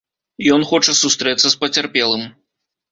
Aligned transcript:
Ён 0.55 0.61
хоча 0.71 0.97
сустрэцца 1.03 1.45
з 1.49 1.55
пацярпелым. 1.67 2.29